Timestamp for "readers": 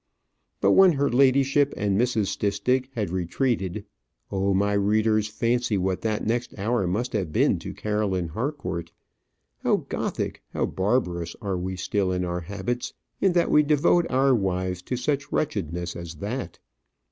4.73-5.27